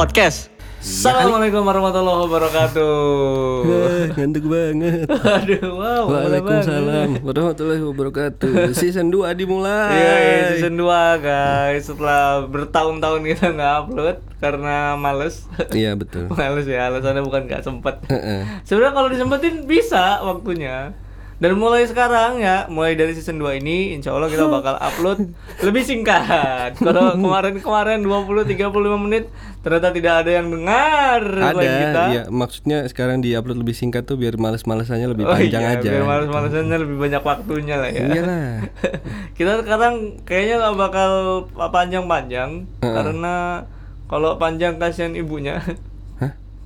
[0.00, 0.48] podcast.
[0.80, 2.96] Assalamualaikum warahmatullahi wabarakatuh.
[3.68, 5.04] Eh, ngantuk banget.
[5.44, 6.08] Aduh, wow.
[6.08, 8.72] Waalaikumsalam warahmatullahi wabarakatuh.
[8.80, 9.92] Season 2 dimulai.
[9.92, 11.84] Iya, iya, season 2 guys.
[11.84, 15.44] Setelah bertahun-tahun kita nggak upload karena males.
[15.68, 16.32] Iya, betul.
[16.40, 18.00] males ya, alasannya bukan nggak sempet.
[18.08, 18.64] Heeh.
[18.64, 20.96] Sebenarnya kalau disempetin bisa waktunya.
[21.40, 25.32] Dan mulai sekarang ya, mulai dari season 2 ini insya Allah kita bakal upload
[25.66, 26.76] lebih singkat.
[26.76, 28.60] Kalau kemarin-kemarin 20-35
[29.00, 29.24] menit
[29.60, 32.02] ternyata tidak ada yang dengar Ada, kita.
[32.08, 35.88] ya maksudnya sekarang di-upload lebih singkat tuh biar males-malesannya lebih Oh panjang iya, aja.
[35.90, 38.04] biar males-malesannya lebih banyak waktunya lah ya.
[38.04, 38.48] Iyalah.
[39.36, 39.94] kita sekarang
[40.24, 41.10] kayaknya nggak bakal
[41.56, 42.94] panjang-panjang Heeh.
[42.94, 43.64] karena
[44.08, 45.60] kalau panjang kasihan ibunya.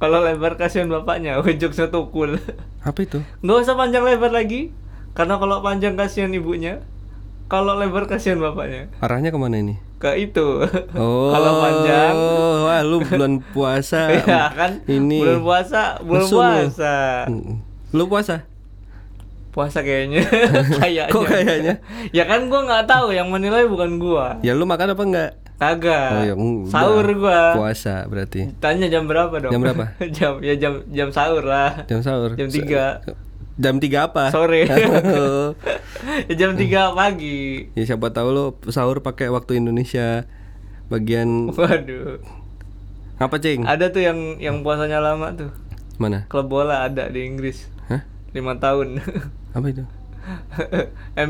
[0.05, 2.37] Kalau lebar kasihan bapaknya, ujungnya tukul.
[2.85, 3.25] Apa itu?
[3.41, 4.69] Nggak usah panjang lebar lagi,
[5.17, 6.85] karena kalau panjang kasihan ibunya,
[7.49, 8.93] kalau lebar kasihan bapaknya.
[9.01, 9.81] Arahnya ke mana ini?
[9.97, 10.61] Ke itu.
[11.01, 12.13] Oh, kalau panjang,
[12.61, 14.13] wah lu bulan puasa.
[14.13, 14.85] ya kan.
[14.85, 15.25] Ini.
[15.25, 16.45] Bulan puasa, bulan Mesum lu.
[16.45, 16.95] puasa.
[17.25, 17.55] Mm.
[17.91, 18.37] Lu puasa?
[19.49, 20.21] Puasa kayaknya.
[20.77, 21.05] kayaknya.
[21.09, 21.75] Kok kayaknya?
[22.13, 24.37] Ya kan gua nggak tahu, yang menilai bukan gua.
[24.45, 25.31] Ya lu makan apa enggak?
[25.55, 26.11] Kagak.
[26.11, 27.55] Oh, ya, mm, Sahur gua.
[27.55, 28.51] Puasa berarti.
[28.59, 29.53] Tanya jam berapa dong?
[29.55, 29.85] Jam berapa?
[30.17, 31.87] jam ya jam jam sahur lah.
[31.87, 32.35] Jam sahur.
[32.35, 33.01] Jam tiga.
[33.55, 34.35] Jam 3 apa?
[34.35, 34.67] Sore.
[34.67, 34.75] Ya,
[36.43, 37.71] jam 3 pagi.
[37.79, 40.27] Ya siapa tahu lo sahur pakai waktu Indonesia
[40.91, 42.19] bagian Waduh.
[43.23, 43.63] apa cing?
[43.63, 45.55] Ada tuh yang yang puasanya lama tuh.
[46.03, 46.27] Mana?
[46.27, 47.71] Klub bola ada di Inggris.
[47.87, 48.03] Hah?
[48.35, 48.99] lima tahun.
[49.55, 49.87] Apa itu?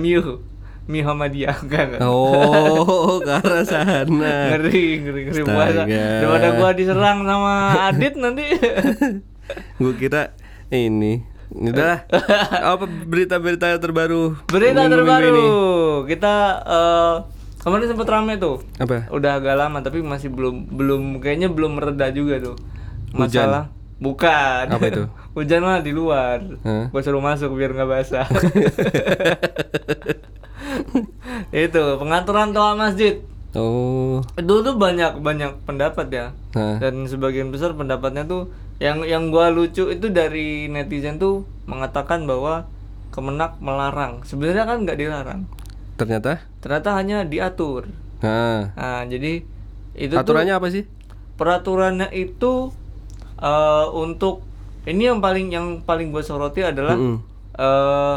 [0.00, 0.40] MU.
[0.84, 2.00] Muhammadiyah enggak enggak.
[2.04, 4.04] Oh, ke arah sana.
[4.04, 5.82] Ngeri, ngeri, ngeri puasa.
[5.88, 7.54] Daripada gua diserang sama
[7.88, 8.44] Adit nanti.
[9.80, 10.36] Gue kira
[10.68, 11.24] ini.
[11.54, 12.04] Udah.
[12.72, 14.36] apa berita-berita terbaru?
[14.48, 15.28] Berita minggu-minggu terbaru.
[15.28, 15.46] ini?
[16.12, 17.14] Kita eh
[17.64, 18.60] kemarin sempat rame tuh.
[18.76, 19.08] Apa?
[19.08, 22.56] Udah agak lama tapi masih belum belum kayaknya belum mereda juga tuh.
[23.16, 23.24] Hujan?
[23.24, 23.64] Masalah
[24.02, 24.64] bukan.
[24.68, 25.02] Apa itu?
[25.32, 26.44] Hujan mah di luar.
[26.60, 26.92] Hah?
[26.92, 28.26] Gua suruh masuk biar nggak basah.
[31.66, 33.20] itu pengaturan toa masjid.
[33.54, 34.18] Oh.
[34.34, 36.26] Itu tuh banyak banyak pendapat ya.
[36.58, 36.82] Nah.
[36.82, 38.50] Dan sebagian besar pendapatnya tuh
[38.82, 42.66] yang yang gua lucu itu dari netizen tuh mengatakan bahwa
[43.14, 44.26] Kemenak melarang.
[44.26, 45.46] Sebenarnya kan nggak dilarang.
[45.94, 46.42] Ternyata?
[46.58, 47.86] Ternyata hanya diatur.
[48.26, 48.74] Nah.
[48.74, 49.46] Nah, jadi
[49.94, 50.82] itu tuh Aturannya apa sih?
[51.34, 52.74] peraturannya itu
[53.38, 54.42] eh, untuk
[54.86, 57.22] ini yang paling yang paling gue soroti adalah Mm-mm.
[57.58, 58.16] eh,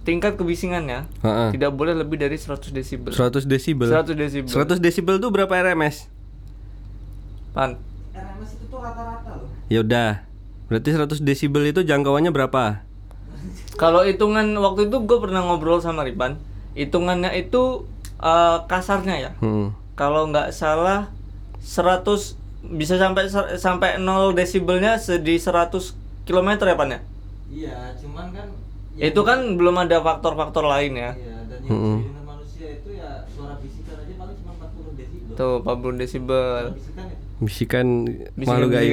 [0.00, 1.50] tingkat kebisingannya Heeh.
[1.52, 3.12] tidak boleh lebih dari 100 desibel.
[3.12, 3.88] 100 desibel.
[3.88, 4.50] 100 desibel.
[4.50, 6.08] 100 desibel tuh berapa RMS?
[7.52, 7.76] Pan.
[9.70, 10.24] Ya udah.
[10.70, 12.82] Berarti 100 desibel itu jangkauannya berapa?
[13.78, 16.36] Kalau hitungan waktu itu gue pernah ngobrol sama Riban,
[16.76, 17.86] hitungannya itu
[18.20, 19.30] eh, kasarnya ya.
[19.40, 19.72] Hmm.
[19.94, 21.12] Kalau nggak salah
[21.60, 22.40] 100
[22.76, 27.00] bisa sampai sampai 0 desibelnya di 100 km ya Pan ya?
[27.50, 28.46] Iya, cuman kan
[28.96, 31.10] Itu kan belum ada faktor-faktor lain ya.
[31.12, 35.34] Iya, dan yang dengan manusia itu ya suara bisikan aja paling cuma 40 desibel.
[35.34, 36.62] Tuh 40 desibel.
[36.74, 37.16] Bisikan ya.
[37.40, 37.86] Bisikan
[38.34, 38.92] Bisikan- makhluk gaib.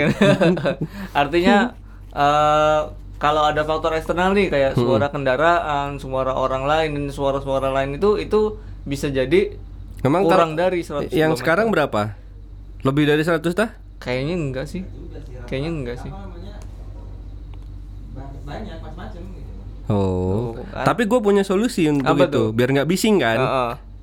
[1.22, 1.56] Artinya
[2.24, 2.82] eh,
[3.18, 8.16] kalau ada faktor eksternal nih kayak suara kendaraan, suara orang lain dan suara-suara lain itu
[8.16, 8.56] itu
[8.86, 9.58] bisa jadi
[10.06, 11.40] Memang kurang dari 100 yang kilometer.
[11.42, 12.14] sekarang berapa?
[12.86, 13.74] Lebih dari 100 tah?
[13.98, 14.86] Kayaknya enggak sih.
[15.50, 16.12] Kayaknya enggak sih.
[18.46, 19.24] Banyak macam-macam.
[19.88, 20.54] Oh.
[20.54, 20.86] Tuh, kan.
[20.86, 22.48] Tapi gue punya solusi untuk Apa itu, tuh?
[22.52, 23.40] biar nggak bising kan.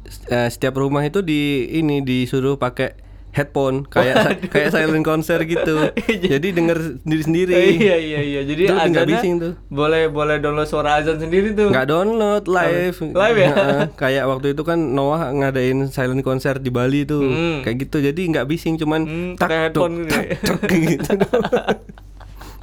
[0.02, 1.40] S- eh, setiap rumah itu di
[1.70, 2.96] ini disuruh pakai
[3.30, 4.14] headphone kayak
[4.52, 5.90] kayak silent konser gitu.
[6.24, 7.52] Jadi denger sendiri sendiri.
[7.74, 8.40] iya iya iya.
[8.42, 9.52] Jadi azannya bising tuh.
[9.66, 11.66] boleh boleh download suara azan sendiri tuh.
[11.66, 12.94] Nggak download live.
[13.02, 13.50] Live ya?
[13.92, 17.26] Kayak waktu itu kan Noah ngadain silent konser di Bali tuh.
[17.26, 17.58] Hmm.
[17.60, 17.96] Kayak gitu.
[18.02, 20.36] Jadi nggak bising cuman Hmm, tak tuk, headphone gitu ya.
[20.38, 21.12] tak, tuk, gitu.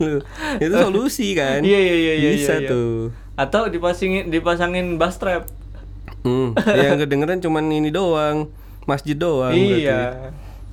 [0.02, 0.22] Loh,
[0.58, 1.62] itu solusi kan?
[1.62, 2.30] Iya iya iya iya.
[2.34, 2.68] Bisa iya.
[2.68, 3.14] tuh.
[3.38, 5.46] Atau dipasangin dipasangin bass trap.
[6.22, 8.50] Hmm, yang kedengeran cuman ini doang,
[8.84, 9.54] masjid doang.
[9.54, 9.82] berarti.
[9.82, 10.02] iya.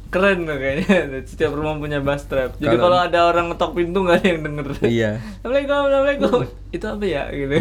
[0.08, 1.20] Keren tuh kayaknya.
[1.25, 2.56] Setiap rumah punya bass trap.
[2.56, 4.67] Jadi Kalau- kalau ada orang ngetok pintu nggak ada yang denger.
[4.82, 5.11] Iya.
[5.41, 6.41] Assalamualaikum, assalamualaikum.
[6.73, 7.56] Itu apa ya gitu.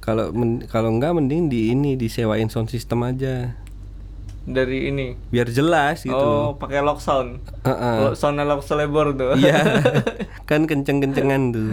[0.00, 3.52] Kalau men- kalau enggak mending di ini disewain sound system aja.
[4.42, 5.14] Dari ini.
[5.28, 6.16] Biar jelas gitu.
[6.16, 7.44] Oh, pakai lock sound.
[7.62, 7.96] Heeh.
[8.00, 9.36] Lo- Soundnya lock selebor tuh.
[9.36, 9.60] Iya.
[10.48, 11.70] kan kenceng-kencengan tuh.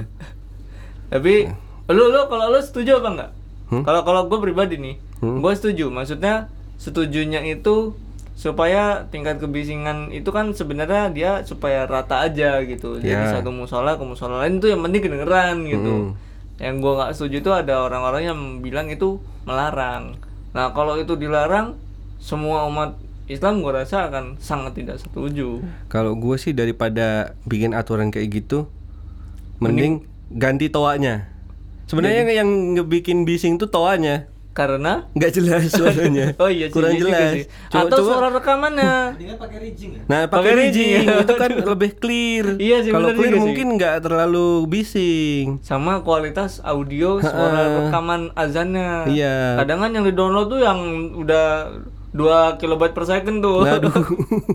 [1.07, 1.47] Tapi
[1.87, 3.31] lu lu kalau lu setuju apa enggak?
[3.67, 3.83] Hmm?
[3.83, 5.39] Kalau kalau gue pribadi nih, Hmm?
[5.39, 5.87] gue setuju.
[5.87, 7.95] Maksudnya setujunya itu
[8.33, 12.95] supaya tingkat kebisingan itu kan sebenarnya dia supaya rata aja gitu.
[12.95, 13.33] Jadi Ya.
[13.33, 16.13] satu musola ke musola lain itu yang penting kedengeran gitu.
[16.13, 16.61] Hmm.
[16.61, 20.21] Yang gua nggak setuju itu ada orang-orang yang bilang itu melarang.
[20.51, 21.73] Nah kalau itu dilarang,
[22.17, 25.59] semua umat Islam gua rasa akan sangat tidak setuju.
[25.85, 27.07] Kalau gue sih daripada
[27.43, 28.71] bikin aturan kayak gitu,
[29.57, 31.27] mending ganti toanya.
[31.85, 36.33] Sebenarnya yang ngebikin bising tuh toanya, Karena nggak jelas suaranya.
[36.41, 37.31] Oh iya kurang iya juga jelas.
[37.31, 37.43] sih.
[37.69, 38.93] Coba- Atau coba- suara rekamannya.
[39.13, 40.01] Mendingan pakai rigging ya.
[40.03, 41.01] Nah, Pakai rigging ya.
[41.21, 42.45] itu kan lebih clear.
[42.65, 45.61] Iya sih, Kalau clear mungkin nggak terlalu bising.
[45.61, 49.07] sama kualitas audio suara rekaman azannya.
[49.07, 49.61] Iya.
[49.61, 50.79] Kadang kan yang di download tuh yang
[51.13, 51.45] udah
[52.17, 53.61] 2 kilobyte per second tuh.
[53.61, 53.93] Aduh.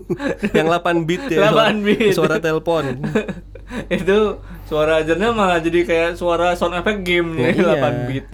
[0.57, 1.47] yang 8 bit ya.
[1.49, 2.11] 8 bit.
[2.11, 2.99] Suara telepon.
[3.89, 7.79] itu suara azannya malah jadi kayak suara sound effect game Ya, nih iya.
[7.79, 8.27] 8 bit.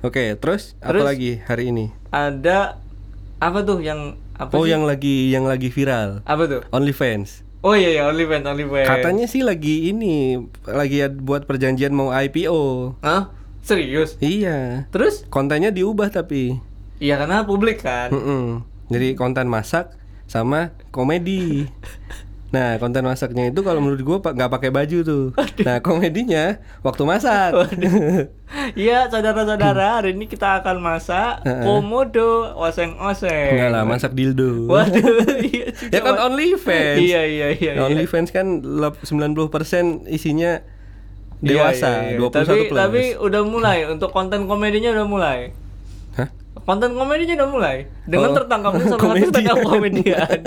[0.00, 1.04] Oke, terus, apa Terus?
[1.04, 1.92] lagi hari ini?
[2.08, 2.80] Ada
[3.36, 4.72] apa tuh yang apa oh, sih?
[4.72, 6.24] yang lagi yang lagi viral.
[6.24, 6.60] apa tuh?
[6.72, 7.44] OnlyFans.
[7.60, 8.88] Oh iya ya OnlyFans OnlyFans.
[8.88, 12.96] Katanya sih lagi ini lagi buat perjanjian mau IPO.
[13.04, 13.28] Hah?
[13.60, 14.16] Serius?
[14.24, 14.88] Iya.
[14.88, 15.28] Terus?
[15.28, 16.56] Kontennya diubah tapi.
[17.00, 18.12] Iya karena publik kan.
[18.12, 18.60] Mm-mm.
[18.92, 19.96] Jadi konten masak
[20.28, 21.66] sama komedi.
[22.50, 25.24] Nah, konten masaknya itu kalau menurut gua pak nggak pakai baju tuh.
[25.62, 27.54] Nah, komedinya waktu masak.
[28.74, 33.54] Iya saudara-saudara hari ini kita akan masak komodo oseng-oseng.
[33.54, 34.66] Enggak lah, masak dildo.
[34.66, 35.94] Waduh, iya juga.
[35.94, 36.98] ya kan OnlyFans.
[36.98, 37.72] Iya iya iya.
[37.78, 37.82] iya.
[37.86, 40.58] OnlyFans kan lep- 90% isinya
[41.40, 42.18] Iya, dewasa, iya, iya.
[42.20, 42.76] 21 tapi, plus.
[42.76, 45.38] Tapi udah mulai untuk konten komedinya udah mulai.
[46.60, 49.30] Konten komedinya udah mulai dengan Oh, tertangkapnya salah satu komedian.
[49.30, 50.38] stand up komedian.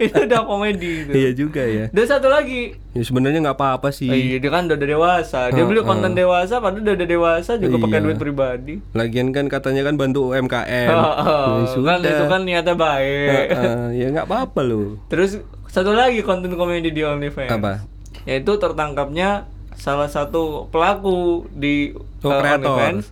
[0.00, 1.10] itu udah komedi itu.
[1.12, 1.84] Iya juga ya.
[1.88, 4.06] Dan satu lagi, Ya sebenarnya nggak apa-apa sih.
[4.06, 5.48] Oh iya, dia kan udah dewasa.
[5.48, 5.88] Dia beli Heeh.
[5.88, 8.04] konten dewasa, padahal udah dewasa juga pakai Iya.
[8.04, 8.74] duit pribadi.
[8.92, 10.90] Lagian kan katanya kan bantu UMKM.
[10.90, 13.46] Oh, Ya kan itu kan niatnya baik.
[13.50, 14.98] Heeh, ya nggak apa-apa loh.
[15.06, 17.50] Terus satu lagi konten komedi di OnlyFans.
[17.50, 17.82] Apa?
[18.22, 22.72] Yaitu tertangkapnya salah satu pelaku di Oh, kreator.
[22.72, 23.04] OnlyFans.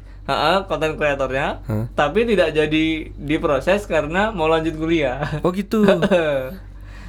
[0.65, 1.61] Konten kreatornya.
[1.63, 1.87] Hah?
[1.93, 5.43] Tapi tidak jadi diproses karena mau lanjut kuliah.
[5.43, 5.83] Oh gitu.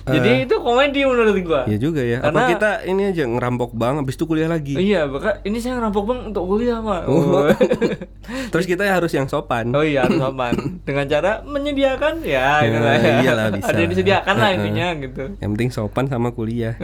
[0.04, 1.63] jadi itu komedi menurut gua.
[1.63, 2.19] ya juga ya.
[2.19, 4.75] Apa Karena- kita ini aja ngerampok bang, habis itu kuliah lagi.
[4.75, 7.01] Iya, bahkan ini saya ngerampok bang untuk kuliah pak.
[7.07, 7.48] Oh.
[8.51, 9.71] Terus kita harus yang sopan.
[9.71, 13.15] Oh iya harus sopan dengan cara menyediakan ya, Ya, itulah ya.
[13.21, 13.68] iyalah, bisa.
[13.69, 14.57] Ada yang disediakan lah Heeh.
[14.60, 15.24] intinya gitu.
[15.39, 16.75] Yang penting sopan sama kuliah.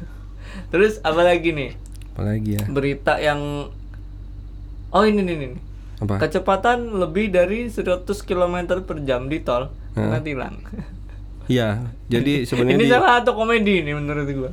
[0.72, 1.70] Terus apa lagi nih
[2.10, 2.64] Apalagi ya?
[2.66, 3.68] berita yang
[4.96, 5.50] oh ini nih nih.
[5.96, 6.14] Apa?
[6.18, 10.56] Kecepatan lebih dari 100 km per jam di tol kena tilang.
[11.46, 11.78] Iya.
[12.10, 14.50] Jadi sebenarnya ini di, salah satu komedi nih menurut gua.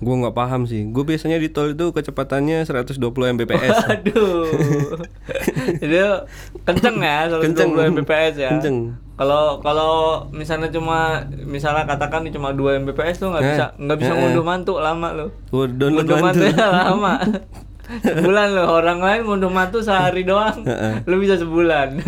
[0.00, 0.86] gue nggak paham sih.
[0.88, 3.02] Gue biasanya di tol itu kecepatannya 120
[3.34, 3.76] Mbps.
[3.92, 4.46] Aduh.
[5.76, 5.96] Jadi
[6.62, 7.70] kenceng ya 120 Kenceng.
[7.98, 8.50] Mbps ya.
[8.54, 8.94] Kenceng.
[9.18, 9.92] Kalau kalau
[10.32, 14.44] misalnya cuma misalnya katakan cuma 2 Mbps tuh nggak Eh, bisa nggak bisa eh, ngunduh
[14.46, 15.26] mantu lama lo.
[15.52, 16.46] Download Ngunduh mantu.
[16.56, 17.14] lama.
[17.98, 20.62] Sebulan lo orang lain ngunduh mantu sehari doang.
[21.04, 21.98] Lo bisa sebulan.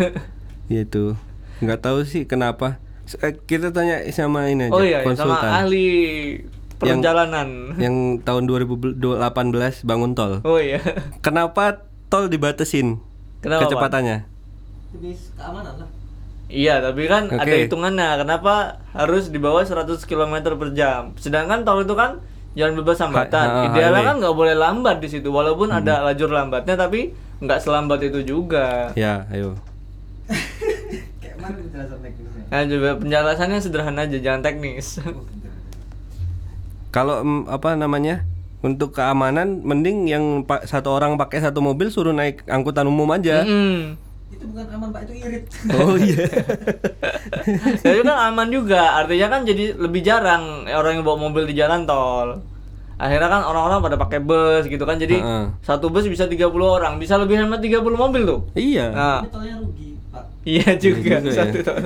[0.67, 1.13] Gitu.
[1.59, 2.79] Nggak tahu sih kenapa.
[3.19, 5.49] Eh, Kita tanya sama ini aja, oh iya, sama konsultan.
[5.51, 5.87] ahli
[6.79, 7.49] perjalanan.
[7.75, 10.39] Yang tahun 2018 bangun tol.
[10.43, 10.79] Oh iya.
[11.19, 12.99] Kenapa tol dibatesin
[13.43, 14.17] Kenapa, kecepatannya?
[14.95, 15.89] Demi keamanan lah.
[16.53, 17.39] Iya, tapi kan Oke.
[17.39, 18.09] ada hitungannya.
[18.21, 18.53] Kenapa
[18.93, 21.11] harus di bawah 100 km per jam?
[21.17, 22.21] Sedangkan tol itu kan
[22.53, 23.47] jalan bebas hambatan.
[23.49, 27.59] Ha- ha- Idealnya kan nggak boleh lambat di situ, walaupun ada lajur lambatnya, tapi nggak
[27.59, 28.93] selambat itu juga.
[28.93, 29.57] Ya, ayo.
[31.19, 32.43] Kayak mana penjelasan teknisnya?
[32.47, 35.01] Nah, coba penjelasannya sederhana aja, jangan teknis.
[36.93, 38.23] Kalau mm, apa namanya?
[38.63, 43.43] Untuk keamanan mending yang satu orang pakai satu mobil suruh naik angkutan umum aja.
[43.43, 43.99] Mm.
[44.33, 45.43] Itu bukan aman pak, itu irit.
[45.71, 46.25] Oh iya.
[47.83, 51.85] Jadi kan aman juga, artinya kan jadi lebih jarang orang yang bawa mobil di jalan
[51.85, 52.41] tol.
[52.95, 55.45] Akhirnya kan orang-orang pada pakai bus gitu kan, jadi Heeh.
[55.59, 58.39] satu bus bisa 30 orang, bisa lebih hemat 30 mobil tuh.
[58.53, 58.89] iya.
[58.89, 60.25] Nah, Ini tolnya rugi pak.
[60.45, 61.33] iya juga, juga ya.
[61.35, 61.83] satu tol.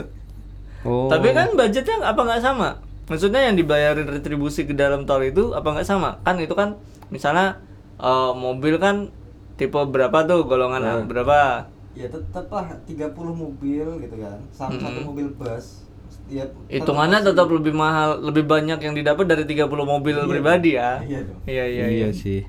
[0.84, 1.10] Oh.
[1.10, 2.70] Tapi kan budgetnya apa nggak sama?
[3.08, 6.20] Maksudnya yang dibayarin retribusi ke dalam tol itu apa nggak sama?
[6.22, 6.76] Kan itu kan
[7.08, 7.60] misalnya
[7.98, 9.10] eh, mobil kan
[9.56, 11.02] tipe berapa tuh golongan Nah.
[11.02, 11.66] berapa?
[11.98, 15.82] Ya tetap lah 30 mobil gitu kan, sama satu mobil bus.
[16.28, 20.28] Ya, Hitungannya pada tetap lebih mahal, lebih banyak yang didapat dari 30 mobil Iya.
[20.28, 21.02] pribadi ya.
[21.02, 21.40] Iya dong.
[21.48, 22.10] Iya iya iya, iya.
[22.14, 22.44] sih.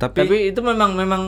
[0.00, 1.22] Tapi, Tapi itu memang memang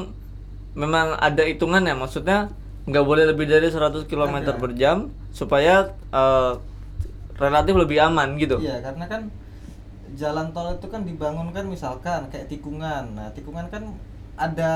[0.74, 2.50] memang ada hitungannya, maksudnya
[2.88, 4.56] nggak boleh lebih dari 100 km Ada.
[4.56, 6.52] per jam supaya eh,
[7.36, 8.58] relatif lebih aman gitu.
[8.58, 9.22] Iya, karena kan
[10.16, 13.14] jalan tol itu kan dibangun kan misalkan kayak tikungan.
[13.14, 13.94] Nah, tikungan kan
[14.40, 14.72] ada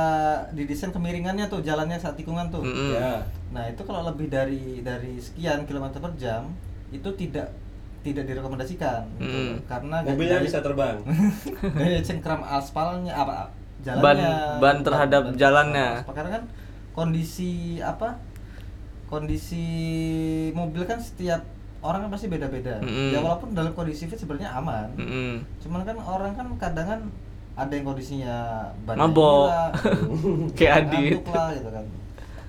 [0.53, 2.61] didesain kemiringannya tuh jalannya saat tikungan tuh.
[2.61, 2.93] Mm-mm.
[2.93, 3.25] ya.
[3.49, 6.53] Nah, itu kalau lebih dari dari sekian kilometer per jam
[6.91, 7.49] itu tidak
[8.05, 9.33] tidak direkomendasikan gitu.
[9.33, 9.57] Mm.
[9.65, 10.97] karena mobilnya dari- bisa terbang.
[11.81, 13.49] dari cengkram aspalnya apa
[13.81, 15.89] Ban- jalannya ban terhadap jalannya.
[15.99, 16.13] aspal.
[16.13, 16.45] karena kan
[16.93, 18.21] kondisi apa
[19.07, 19.65] kondisi
[20.51, 21.41] mobil kan setiap
[21.81, 22.81] orang kan pasti beda-beda.
[22.81, 23.13] Mm-mm.
[23.13, 24.89] Ya walaupun dalam kondisi fit sebenarnya aman.
[24.97, 25.41] Mm-mm.
[25.61, 27.01] Cuman kan orang kan kadang kan
[27.55, 28.37] ada yang kondisinya
[28.85, 29.47] Mabok.
[30.59, 31.23] Kayak Adit.
[31.27, 31.85] lah gitu kan.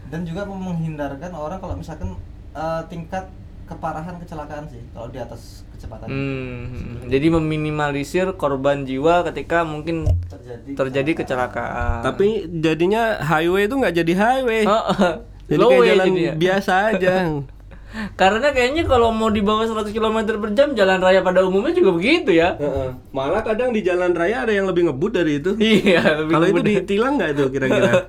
[0.10, 2.18] Dan juga menghindarkan orang kalau misalkan
[2.54, 3.30] eh, tingkat
[3.66, 10.70] keparahan kecelakaan sih kalau di atas kecepatan Hmm, jadi meminimalisir korban jiwa ketika mungkin terjadi
[10.78, 12.06] terjadi kecelakaan.
[12.06, 14.64] Tapi jadinya highway itu nggak jadi highway.
[14.70, 14.86] Oh,
[15.50, 16.34] Jadi low kayak jalan jadinya.
[16.38, 17.14] biasa aja.
[18.14, 21.92] Karena kayaknya kalau mau di bawah 100 km per jam jalan raya pada umumnya juga
[21.92, 22.54] begitu ya.
[22.54, 22.90] Heeh.
[23.10, 25.56] Malah kadang di jalan raya ada yang lebih ngebut dari itu.
[25.62, 27.92] Iya, lebih Kalau itu ditilang nggak itu kira-kira?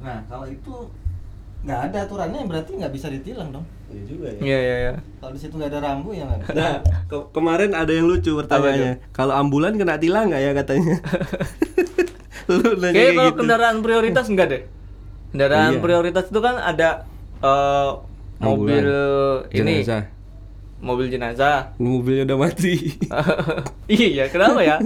[0.00, 0.72] Nah, kalau itu
[1.60, 3.64] nggak ada aturannya berarti nggak bisa ditilang dong.
[3.86, 4.40] Iya juga ya.
[4.40, 4.92] Iya, iya, iya.
[5.18, 6.40] Kalau di situ nggak ada rambu ya nggak.
[6.50, 9.12] Nah, ke- kemarin ada yang lucu pertanyaannya.
[9.12, 10.96] Kalau ambulan kena tilang nggak ya katanya?
[12.50, 13.38] Lu nanya Kayaknya kayak kalau gitu.
[13.38, 14.62] kendaraan prioritas enggak deh.
[15.30, 15.80] Kendaraan Iya.
[15.80, 16.88] prioritas itu kan ada
[17.40, 17.90] eh,
[18.40, 18.84] mobil
[19.50, 20.02] ini, jenazah.
[20.80, 21.58] mobil jenazah.
[21.76, 22.74] Mobilnya udah mati.
[23.90, 24.76] iya, kenapa ya?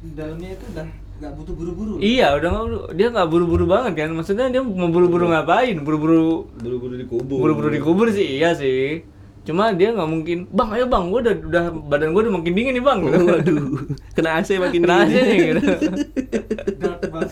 [0.00, 0.86] Di dalamnya itu udah
[1.20, 1.94] nggak butuh buru-buru.
[2.00, 2.66] iya, udah nggak
[2.96, 4.10] dia nggak buru-buru banget kan?
[4.10, 5.76] Maksudnya dia mau buru-buru ngapain?
[5.78, 7.38] Buru-buru Buru-buru dikubur.
[7.38, 9.04] buru-buru dikubur sih iya sih.
[9.40, 12.72] Cuma dia nggak mungkin, bang ayo bang, gua udah, udah badan gua udah makin dingin
[12.76, 12.98] nih bang.
[13.00, 13.24] Gitu.
[13.24, 13.64] Waduh,
[14.12, 15.24] kena AC makin Kena dingin.
[15.24, 15.60] nih gitu.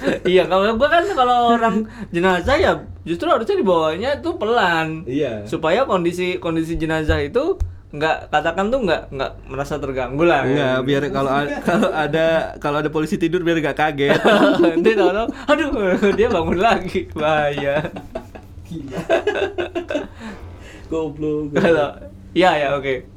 [0.32, 1.76] Iya, kalau gua kan kalau orang
[2.08, 5.02] jenazah ya justru harusnya dibawanya tuh pelan.
[5.04, 5.44] Iya.
[5.44, 7.56] supaya kondisi kondisi jenazah itu
[7.88, 11.30] nggak katakan tuh nggak nggak merasa terganggu lah Enggak, biar kalau
[11.68, 12.26] kalau ada
[12.60, 14.20] kalau ada polisi tidur biar gak kaget.
[14.60, 15.08] nanti tahu
[15.48, 15.68] aduh
[16.12, 17.80] dia bangun lagi bahaya
[18.68, 19.00] Gila.
[20.92, 21.56] Goblok.
[21.56, 21.88] kalau
[22.36, 23.08] ya ya oke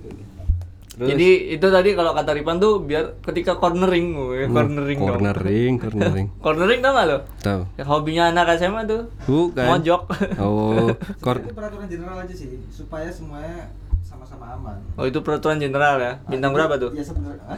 [1.01, 1.09] Terus?
[1.11, 6.27] jadi itu tadi kalau kata Ripan tuh biar ketika cornering weh, cornering dong cornering, cornering.
[6.45, 7.61] cornering tau nggak lo Tahu.
[7.73, 9.65] Ya, hobinya anak SMA tuh Bukan.
[9.65, 10.01] mojok
[10.39, 10.93] Oh,
[11.25, 14.77] kor Itu peraturan general aja sih supaya semuanya sama-sama aman.
[14.93, 17.49] oh itu peraturan jenderal ya bintang berapa tuh Ya sebenarnya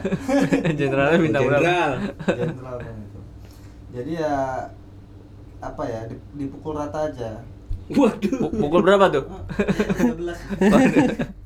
[0.72, 1.92] generalnya bintang berapa Jenderal.
[2.24, 3.20] general kan itu.
[3.92, 4.34] Jadi ya
[5.60, 7.44] apa ya di- dipukul rata aja.
[7.86, 8.40] Waduh.
[8.42, 11.43] Pu- pukul berapa tuh 13.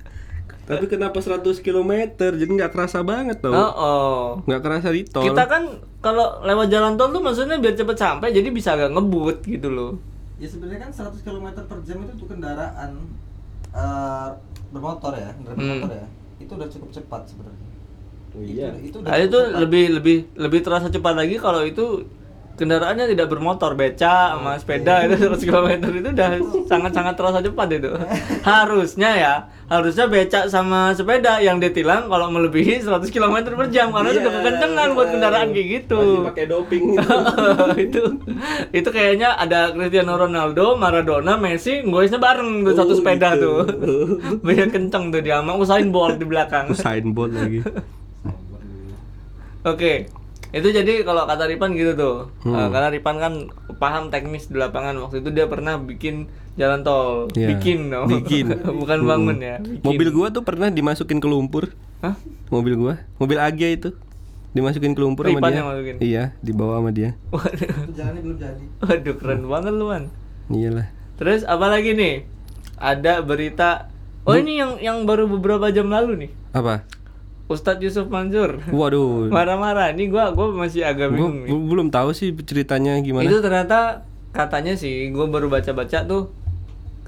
[0.68, 1.92] Tapi kenapa 100 km?
[2.14, 3.50] Jadi nggak kerasa banget tau.
[3.50, 4.20] oh, oh.
[4.44, 5.24] Nggak kerasa di tol.
[5.24, 5.62] Kita kan
[5.98, 9.92] kalau lewat jalan tol tuh maksudnya biar cepet sampai jadi bisa agak ngebut gitu loh.
[10.36, 12.90] ya sebenarnya kan 100 km per jam itu untuk kendaraan
[13.70, 14.28] eh,
[14.68, 15.68] bermotor ya, kendaraan Hmm.
[15.80, 16.06] bermotor ya.
[16.38, 17.66] Itu udah cukup cepat sebenarnya.
[18.30, 18.68] Oh iya.
[18.72, 19.58] Itu, itu udah Nah, itu cepat.
[19.58, 22.04] lebih lebih lebih terasa cepat lagi kalau itu
[22.58, 26.30] kendaraannya tidak bermotor, beca sama sepeda itu 100 km itu udah
[26.66, 27.90] sangat-sangat terasa cepat itu.
[28.42, 29.34] Harusnya ya,
[29.68, 34.32] harusnya beca sama sepeda yang ditilang kalau melebihi 100 km per jam karena itu Iya.
[34.34, 35.98] kekencengan buat kendaraan kayak gitu.
[36.00, 36.84] Masih pakai doping.
[37.86, 38.02] itu
[38.74, 43.62] itu kayaknya ada Cristiano Ronaldo, Maradona, Messi, goesnya bareng tuh satu Oh, sepeda gitu.
[43.62, 44.00] tuh.
[44.48, 46.66] Biar kenceng tuh dia sama Usain Bolt di belakang.
[46.68, 47.60] Usain Bolt lagi.
[49.62, 50.08] Oke.
[50.50, 52.16] Itu jadi kalau kata Ripan gitu tuh.
[52.42, 52.54] Hmm.
[52.54, 53.32] Eh, karena Ripan kan
[53.74, 56.24] paham teknis di lapangan waktu itu dia pernah bikin
[56.54, 57.28] jalan tol.
[57.32, 57.52] Iya.
[57.52, 58.08] Bikin dong.
[58.10, 58.46] Bikin.
[58.80, 59.08] Bukan Hmm.
[59.08, 59.56] bangun ya.
[59.58, 59.84] bikin.
[59.84, 61.72] Mobil gua tuh pernah dimasukin ke lumpur.
[61.98, 62.16] Hah?
[62.48, 63.92] Mobil gua, mobil Agia itu.
[64.48, 65.58] Dimasukin ke lumpur sama Ripan dia.
[65.58, 65.96] yang masukin?
[66.00, 67.10] Iya, dibawa sama dia.
[67.28, 67.68] Waduh.
[67.68, 68.64] Itu jalannya belum jadi.
[68.80, 70.04] Waduh, keren banget lu, Man.
[70.48, 70.88] Iyalah.
[71.14, 72.24] Terus apa lagi nih?
[72.74, 76.30] Ada berita Oh, ini yang yang baru beberapa jam lalu nih.
[76.50, 76.84] Apa?
[77.48, 79.28] Ustadz Yusuf Mansur Waduh.
[79.34, 79.96] marah-marah.
[79.96, 81.48] Ini gua gua masih agak Gua bingung nih.
[81.48, 83.24] gua belum tahu sih ceritanya gimana.
[83.24, 86.28] Itu ternyata katanya sih, gua baru baca-baca tuh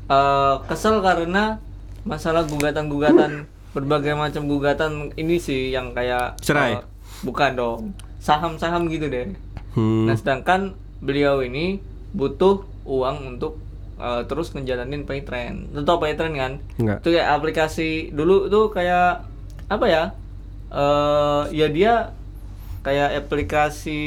[0.06, 1.60] eh, kesel karena
[2.02, 3.44] masalah gugatan-gugatan
[3.76, 6.80] berbagai macam gugatan ini sih yang kayak Cerai?
[6.80, 6.84] eh,
[7.22, 7.80] bukan dong,
[8.18, 9.30] saham-saham gitu deh.
[9.76, 10.08] Hmm.
[10.08, 11.78] Nah, sedangkan beliau ini
[12.10, 13.60] butuh uang untuk
[14.00, 15.76] eh, terus ngejalanin Paytrend.
[15.76, 16.52] Lu tau Paytrend kan?
[16.80, 17.04] Enggak.
[17.04, 19.28] Itu kayak aplikasi dulu tuh kayak
[19.68, 20.04] apa ya?
[20.70, 21.94] Eh ya dia
[22.80, 24.00] kayak aplikasi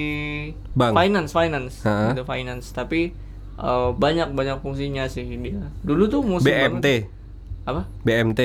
[0.71, 0.95] Bank.
[0.95, 2.09] finance finance Ha-ha.
[2.09, 3.13] gitu finance tapi
[3.55, 6.87] eh, banyak banyak fungsinya sih dia dulu tuh musim BMT.
[7.03, 7.05] banget.
[7.63, 8.41] apa BMT.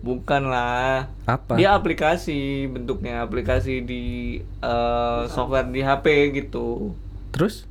[0.00, 1.54] bukan lah Apa?
[1.54, 4.04] dia aplikasi bentuknya aplikasi di
[4.40, 6.96] eh, software di HP gitu
[7.30, 7.68] Terus?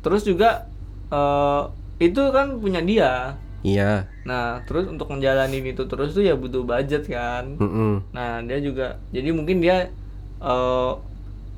[0.00, 0.70] terus juga
[1.10, 1.62] eh,
[2.00, 4.12] itu kan punya dia Iya.
[4.22, 8.04] nah terus untuk menjalani itu terus tuh ya butuh budget kan Mm-mm.
[8.12, 9.88] Nah dia juga jadi mungkin dia
[10.38, 10.92] eh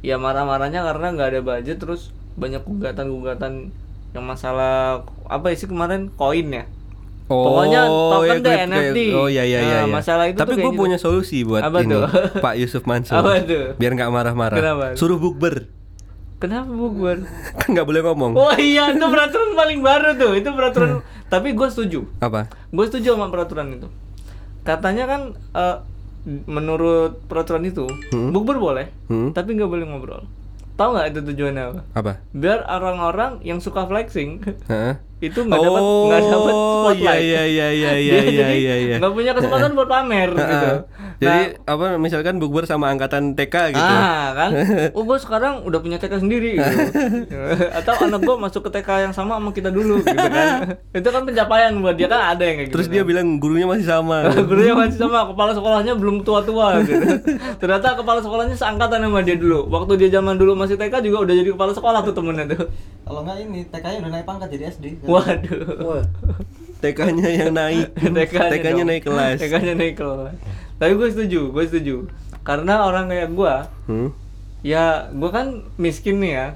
[0.01, 3.75] ya marah-marahnya karena nggak ada budget terus banyak gugatan-gugatan
[4.15, 6.65] yang masalah apa sih kemarin koin ya?
[7.27, 8.99] Pokoknya token deh, klip- NFT.
[9.13, 9.79] Oh iya iya Nah, iya.
[9.83, 9.91] iya.
[9.91, 10.79] masalah itu Tapi gue kayak gitu.
[10.79, 11.91] punya solusi buat Apa ini.
[11.91, 12.07] tuh?
[12.39, 13.19] Pak Yusuf Mansur.
[13.19, 13.75] Apa tuh?
[13.75, 14.59] Biar nggak marah-marah.
[14.95, 15.67] Suruh bukber.
[16.37, 17.25] Kenapa bukber?
[17.59, 18.33] kan nggak boleh ngomong.
[18.35, 21.01] Oh iya itu peraturan paling baru tuh itu peraturan.
[21.27, 22.01] Tapi gue setuju.
[22.19, 22.47] Apa?
[22.69, 23.89] Gue setuju sama peraturan itu.
[24.63, 25.23] katanya kan
[25.55, 25.77] eh,
[26.45, 28.35] menurut peraturan itu Hmm.
[28.35, 29.31] bukber boleh, Hmm.
[29.31, 30.27] tapi nggak boleh ngobrol.
[30.75, 31.81] Tahu nggak itu tujuannya apa?
[31.95, 32.13] Apa?
[32.35, 34.99] Biar orang-orang yang suka flexing Heeh.
[35.17, 37.19] Itu nggak dapat nggak dapat Oh, spotlight.
[37.19, 38.97] iya, iya, iya, iya, Dia iya, jadi iya, iya.
[39.01, 40.45] nggak punya kesempatan buat pamer gitu.
[40.45, 40.77] Heeh.
[41.17, 43.81] Jadi Nah, apa misalkan bukber sama angkatan TK gitu.
[43.83, 44.51] Ah kan,
[44.97, 46.77] oh gue sekarang udah punya TK sendiri gitu.
[47.73, 50.77] Atau anak gue masuk ke TK yang sama sama kita dulu gitu kan.
[50.93, 52.75] Itu kan pencapaian buat dia kan ada yang kayak gitu.
[52.77, 54.29] Terus dia bilang gurunya masih sama.
[54.37, 57.01] Gurunya masih sama, kepala sekolahnya belum tua-tua gitu.
[57.57, 59.65] Ternyata kepala sekolahnya seangkatan sama dia dulu.
[59.67, 62.69] Waktu dia zaman dulu masih TK juga udah jadi kepala sekolah tuh temennya tuh.
[63.07, 64.85] Kalau nggak ini TK-nya udah naik pangkat jadi SD.
[64.99, 65.07] kan?
[65.07, 65.67] Waduh.
[65.81, 66.05] Wah.
[66.77, 67.95] TK-nya yang naik.
[68.19, 69.39] TK-nya TK-nya naik kelas.
[69.39, 70.35] TK-nya naik kelas.
[70.77, 71.97] Tapi gue setuju, gue setuju.
[72.43, 73.55] Karena orang kayak gue,
[73.87, 74.11] Hmm.
[74.61, 75.47] ya gue kan
[75.77, 76.47] miskin nih ya.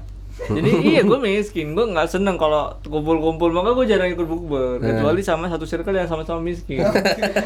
[0.41, 5.19] Jadi iya gue miskin, gue nggak seneng kalau kumpul-kumpul, maka gue jarang ikut bukber, kecuali
[5.21, 6.83] sama satu circle yang sama-sama miskin.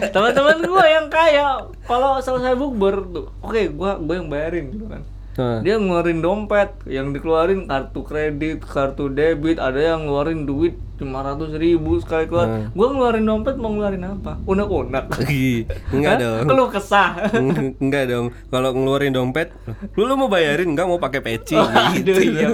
[0.09, 5.01] Teman-teman gue yang kaya, kalau selesai bukber tuh, oke gue gue yang bayarin gitu kan.
[5.35, 5.59] Nah.
[5.59, 11.99] Dia ngeluarin dompet, yang dikeluarin kartu kredit, kartu debit, ada yang ngeluarin duit 500 ribu
[11.99, 12.47] sekali keluar.
[12.47, 12.71] Hmm.
[12.71, 14.39] Gue ngeluarin dompet mau ngeluarin apa?
[14.47, 15.05] Unek-unek.
[15.27, 16.47] Ih, Enggak dong.
[16.47, 17.35] Keluh kesah.
[17.83, 18.31] Enggak dong.
[18.47, 19.51] Kalau ngeluarin dompet,
[19.99, 22.15] lu, lu mau bayarin enggak mau pakai peci Aduh gitu.
[22.15, 22.47] iya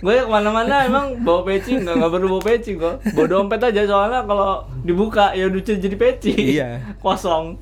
[0.00, 3.84] Gue ke mana-mana emang bawa peci nggak nggak perlu bawa peci kok Bawa dompet aja
[3.84, 6.96] soalnya kalau dibuka ya udah jadi peci Iya.
[6.96, 7.60] Kosong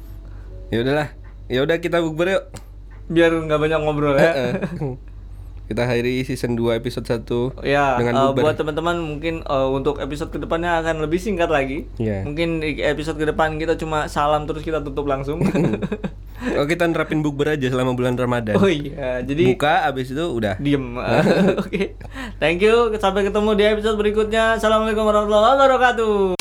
[0.71, 1.11] Ya udahlah.
[1.51, 2.70] Ya udah kita bukber yuk.
[3.11, 4.33] Biar nggak banyak ngobrol ya
[5.71, 8.43] kita akhiri season 2 episode 1 Ya, dengan bukber.
[8.43, 11.87] buat teman-teman mungkin eh, untuk episode ke depannya akan lebih singkat lagi.
[11.95, 12.27] Iya.
[12.27, 15.39] Mungkin di episode ke depan kita cuma salam terus kita tutup langsung.
[16.41, 18.57] Oh, kita nerapin bukber aja selama bulan Ramadan.
[18.57, 20.57] oh iya, jadi Buka abis itu udah.
[20.57, 20.97] diem.
[21.61, 22.01] Oke,
[22.41, 22.89] thank you.
[22.97, 24.57] Sampai ketemu di episode berikutnya.
[24.57, 26.40] Assalamualaikum warahmatullahi wabarakatuh.